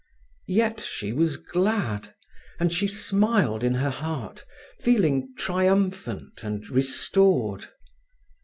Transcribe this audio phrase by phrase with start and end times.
[0.47, 2.15] Yet she was glad,
[2.59, 4.43] and she smiled in her heart,
[4.79, 7.67] feeling triumphant and restored.